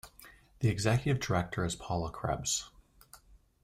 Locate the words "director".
1.21-1.63